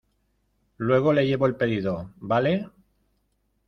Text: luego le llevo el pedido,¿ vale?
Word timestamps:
luego 0.77 1.13
le 1.13 1.27
llevo 1.27 1.45
el 1.45 1.55
pedido,¿ 1.57 2.09
vale? 2.17 2.67